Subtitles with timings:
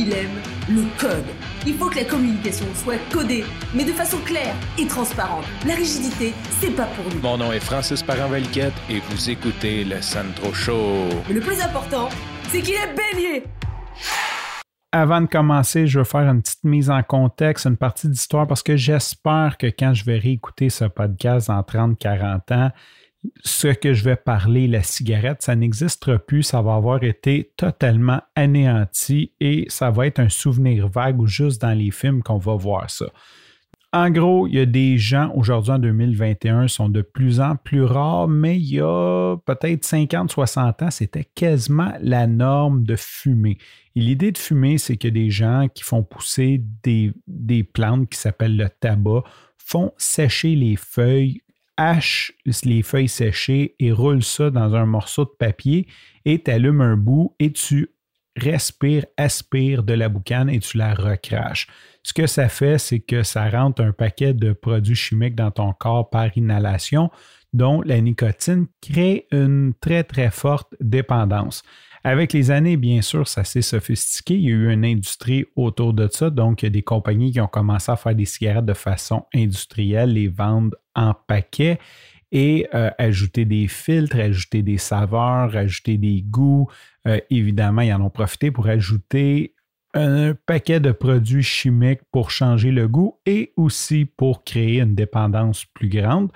[0.00, 1.26] il aime le code.
[1.66, 5.44] Il faut que la communication soit codée, mais de façon claire et transparente.
[5.66, 7.20] La rigidité, c'est pas pour nous.
[7.20, 11.08] Mon nom est Francis parent et vous écoutez le Sandro Show.
[11.28, 12.08] Mais le plus important,
[12.48, 13.44] c'est qu'il est bélier.
[14.92, 18.62] Avant de commencer, je veux faire une petite mise en contexte, une partie d'histoire, parce
[18.62, 22.70] que j'espère que quand je vais réécouter ce podcast en 30-40 ans,
[23.44, 28.20] ce que je vais parler, la cigarette, ça n'existera plus, ça va avoir été totalement
[28.34, 32.54] anéanti et ça va être un souvenir vague ou juste dans les films qu'on va
[32.54, 33.06] voir ça.
[33.92, 37.82] En gros, il y a des gens aujourd'hui en 2021 sont de plus en plus
[37.82, 43.58] rares, mais il y a peut-être 50, 60 ans, c'était quasiment la norme de fumer.
[43.96, 48.18] Et l'idée de fumer, c'est que des gens qui font pousser des, des plantes qui
[48.18, 49.24] s'appellent le tabac
[49.58, 51.42] font sécher les feuilles
[51.80, 52.32] hache
[52.64, 55.86] les feuilles séchées et roule ça dans un morceau de papier
[56.26, 57.88] et tu allumes un bout et tu
[58.36, 61.68] respires, aspires de la boucane et tu la recraches.
[62.02, 65.72] Ce que ça fait, c'est que ça rentre un paquet de produits chimiques dans ton
[65.72, 67.10] corps par inhalation,
[67.52, 71.62] dont la nicotine crée une très très forte dépendance.
[72.02, 74.34] Avec les années, bien sûr, ça s'est sophistiqué.
[74.34, 76.30] Il y a eu une industrie autour de ça.
[76.30, 79.26] Donc, il y a des compagnies qui ont commencé à faire des cigarettes de façon
[79.34, 81.78] industrielle, les vendre en paquet
[82.32, 86.68] et euh, ajouter des filtres, ajouter des saveurs, ajouter des goûts.
[87.06, 89.54] Euh, évidemment, ils en ont profité pour ajouter
[89.94, 95.64] un paquet de produits chimiques pour changer le goût et aussi pour créer une dépendance
[95.64, 96.30] plus grande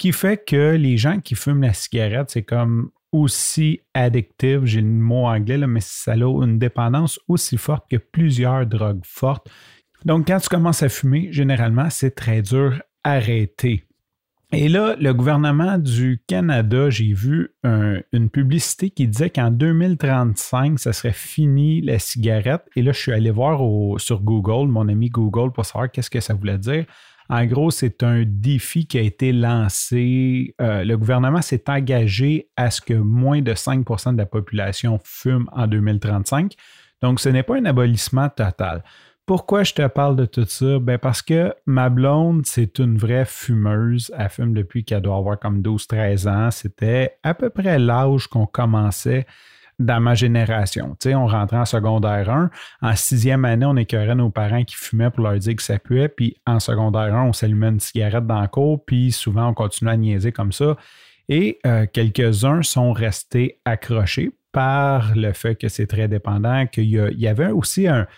[0.00, 4.86] qui fait que les gens qui fument la cigarette, c'est comme aussi addictive, j'ai le
[4.86, 9.48] mot anglais, là, mais ça a une dépendance aussi forte que plusieurs drogues fortes.
[10.06, 13.84] Donc, quand tu commences à fumer, généralement, c'est très dur arrêter.
[14.52, 20.92] Et là, le gouvernement du Canada, j'ai vu une publicité qui disait qu'en 2035, ça
[20.92, 22.62] serait fini la cigarette.
[22.74, 23.60] Et là, je suis allé voir
[24.00, 26.84] sur Google, mon ami Google, pour savoir qu'est-ce que ça voulait dire.
[27.30, 30.56] En gros, c'est un défi qui a été lancé.
[30.60, 35.48] Euh, le gouvernement s'est engagé à ce que moins de 5% de la population fume
[35.52, 36.54] en 2035.
[37.00, 38.82] Donc, ce n'est pas un abolissement total.
[39.30, 40.80] Pourquoi je te parle de tout ça?
[40.80, 44.12] Ben parce que ma blonde, c'est une vraie fumeuse.
[44.18, 46.50] Elle fume depuis qu'elle doit avoir comme 12-13 ans.
[46.50, 49.26] C'était à peu près l'âge qu'on commençait
[49.78, 50.96] dans ma génération.
[50.98, 52.50] Tu on rentrait en secondaire 1.
[52.82, 56.08] En sixième année, on écœurait nos parents qui fumaient pour leur dire que ça puait.
[56.08, 58.84] Puis en secondaire 1, on s'allumait une cigarette dans le cours.
[58.84, 60.76] Puis souvent, on continuait à niaiser comme ça.
[61.28, 67.28] Et euh, quelques-uns sont restés accrochés par le fait que c'est très dépendant, qu'il y,
[67.28, 68.08] avait aussi un,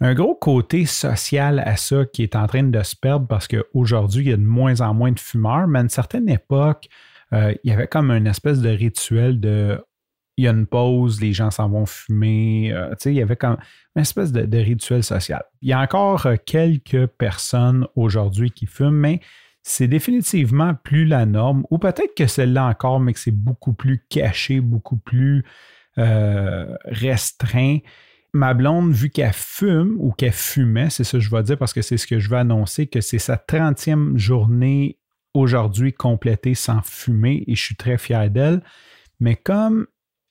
[0.00, 4.30] gros côté social à ça qui est en train de se perdre parce qu'aujourd'hui, il
[4.30, 6.88] y a de moins en moins de fumeurs, mais à une certaine époque,
[7.32, 9.78] euh, il y avait comme une espèce de rituel de
[10.40, 12.72] il y a une pause, les gens s'en vont fumer.
[12.72, 13.58] Euh, il y avait comme
[13.94, 15.42] une espèce de, rituel social.
[15.60, 19.20] Il y a encore euh, quelques personnes aujourd'hui qui fument, mais
[19.62, 24.02] c'est définitivement plus la norme, ou peut-être que celle-là encore, mais que c'est beaucoup plus
[24.08, 25.44] caché, beaucoup plus
[25.98, 27.78] euh, restreint.
[28.32, 31.72] Ma blonde, vu qu'elle fume ou qu'elle fumait, c'est ça que je vais dire parce
[31.72, 34.98] que c'est ce que je vais annoncer, que c'est sa 30e journée
[35.34, 38.62] aujourd'hui complétée sans fumer et je suis très fier d'elle.
[39.18, 39.86] Mais comme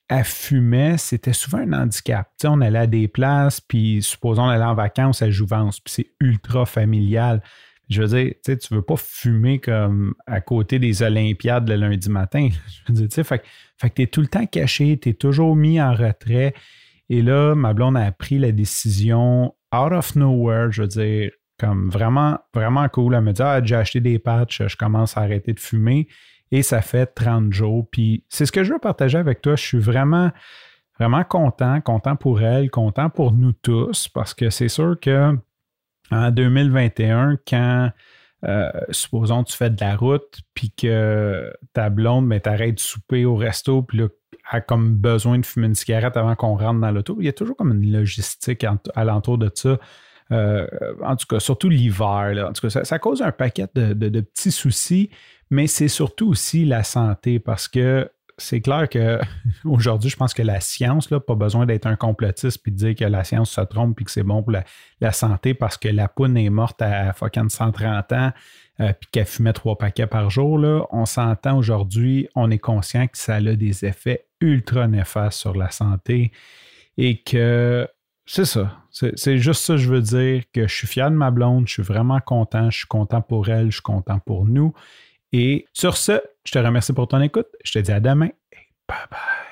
[0.09, 2.29] elle fumait, c'était souvent un handicap.
[2.43, 6.07] on allait à des places, puis supposons on allait en vacances à Jouvence, puis c'est
[6.19, 7.43] ultra familial.
[7.89, 12.09] Je veux dire, tu ne veux pas fumer comme à côté des Olympiades le lundi
[12.09, 12.49] matin.
[12.67, 13.39] Je veux dire, tu sais, fait,
[13.81, 16.53] que tu es tout le temps caché, tu es toujours mis en retrait.
[17.09, 21.89] Et là, ma blonde a pris la décision out of nowhere, je veux dire, comme
[21.89, 23.15] vraiment, vraiment cool.
[23.15, 26.07] Elle me dit Ah, j'ai acheté des patchs, je commence à arrêter de fumer
[26.51, 27.87] et ça fait 30 jours.
[27.91, 29.55] Puis c'est ce que je veux partager avec toi.
[29.55, 30.31] Je suis vraiment,
[30.97, 35.37] vraiment content, content pour elle, content pour nous tous, parce que c'est sûr que
[36.11, 37.91] en 2021, quand
[38.45, 43.25] euh, supposons tu fais de la route, puis que ta blonde, mais t'arrêtes de souper
[43.25, 44.07] au resto, puis là,
[44.49, 47.17] a comme besoin de fumer une cigarette avant qu'on rentre dans l'auto.
[47.19, 48.65] Il y a toujours comme une logistique
[48.95, 49.77] alentour de ça.
[50.31, 50.67] Euh,
[51.03, 52.47] en tout cas, surtout l'hiver.
[52.47, 55.09] En tout cas, ça, cause un paquet de petits soucis
[55.49, 60.61] mais c'est surtout aussi la santé parce que c'est clair qu'aujourd'hui, je pense que la
[60.61, 63.95] science, là, pas besoin d'être un complotiste puis de dire que la science se trompe
[63.95, 67.49] puis que c'est bon pour la, santé parce que la poune est morte à fucking
[67.49, 68.31] 130 ans
[68.79, 70.57] euh, puis qu'elle fumait trois paquets par jour.
[70.57, 75.55] Là, on s'entend aujourd'hui, on est conscient que ça a des effets ultra néfastes sur
[75.55, 76.31] la santé
[76.97, 77.87] et que
[78.25, 78.77] c'est ça.
[78.91, 81.83] C'est juste ça, je veux dire que je suis fier de ma blonde, je suis
[81.83, 84.73] vraiment content, je suis content pour elle, je suis content pour nous.
[85.31, 87.47] Et sur ce, je te remercie pour ton écoute.
[87.63, 88.57] Je te dis à demain et
[88.87, 89.48] bye bye.